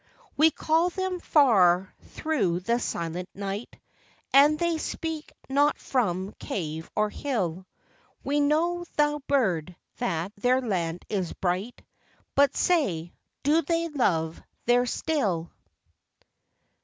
205 0.35 0.35
We 0.37 0.49
call 0.49 0.89
them 0.89 1.19
far 1.19 1.93
through 2.01 2.61
the 2.61 2.79
silent 2.79 3.29
night, 3.35 3.79
And 4.33 4.57
they 4.57 4.79
speak 4.79 5.31
not 5.47 5.77
from 5.77 6.33
cave 6.39 6.89
or 6.95 7.11
hill; 7.11 7.67
We 8.23 8.39
know, 8.39 8.83
thou 8.97 9.19
bird! 9.27 9.75
that 9.99 10.31
their 10.37 10.59
land 10.59 11.05
is 11.07 11.33
bright, 11.33 11.83
But 12.33 12.55
say, 12.55 13.13
do 13.43 13.61
they 13.61 13.89
love 13.89 14.41
there 14.65 14.87
still 14.87 15.51